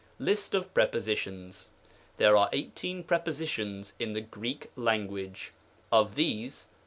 [0.17, 1.69] LIST OF PREPOSmONS.
[2.17, 5.51] There are eighteen Prepositions in the Greek Lan guage;
[5.91, 6.65] of these.